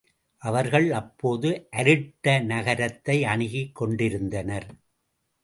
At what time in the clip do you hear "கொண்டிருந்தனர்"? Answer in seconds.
3.75-4.67